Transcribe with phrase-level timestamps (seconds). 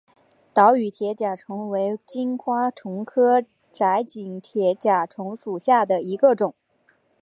[0.51, 6.55] 岛屿铁甲虫为金花虫科窄颈铁甲虫属下的一个种。